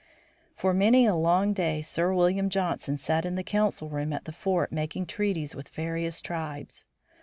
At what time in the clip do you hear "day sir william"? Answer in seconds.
1.53-2.49